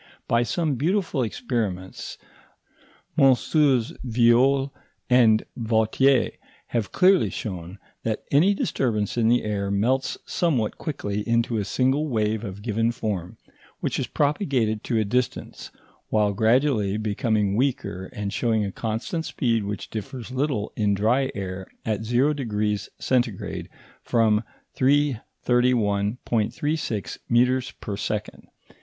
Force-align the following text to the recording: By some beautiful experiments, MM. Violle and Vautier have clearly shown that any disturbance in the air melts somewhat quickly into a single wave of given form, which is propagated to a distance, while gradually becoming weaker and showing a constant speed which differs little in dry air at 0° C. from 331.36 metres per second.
By 0.27 0.41
some 0.41 0.77
beautiful 0.77 1.21
experiments, 1.21 2.17
MM. 3.19 3.97
Violle 4.03 4.71
and 5.11 5.43
Vautier 5.55 6.31
have 6.69 6.91
clearly 6.91 7.29
shown 7.29 7.77
that 8.01 8.23
any 8.31 8.55
disturbance 8.55 9.15
in 9.15 9.27
the 9.27 9.43
air 9.43 9.69
melts 9.69 10.17
somewhat 10.25 10.79
quickly 10.79 11.19
into 11.29 11.59
a 11.59 11.63
single 11.65 12.07
wave 12.07 12.43
of 12.43 12.63
given 12.63 12.91
form, 12.91 13.37
which 13.79 13.99
is 13.99 14.07
propagated 14.07 14.83
to 14.85 14.97
a 14.97 15.05
distance, 15.05 15.69
while 16.09 16.33
gradually 16.33 16.97
becoming 16.97 17.55
weaker 17.55 18.05
and 18.11 18.33
showing 18.33 18.65
a 18.65 18.71
constant 18.71 19.23
speed 19.25 19.63
which 19.65 19.91
differs 19.91 20.31
little 20.31 20.73
in 20.75 20.95
dry 20.95 21.29
air 21.35 21.67
at 21.85 21.99
0° 22.01 22.89
C. 22.97 23.21
from 24.01 24.43
331.36 24.75 27.19
metres 27.29 27.69
per 27.69 27.95
second. 27.95 28.47